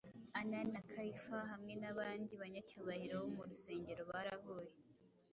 Ana 0.39 0.59
na 0.73 0.81
Kayifa 0.91 1.37
hamwe 1.51 1.73
n’abandi 1.81 2.31
banyacyubahiro 2.41 3.15
bo 3.21 3.29
mu 3.35 3.43
rusengero 3.49 4.01
barahuye 4.11 4.73